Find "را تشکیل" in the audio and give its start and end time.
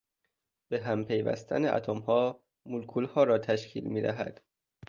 3.23-3.83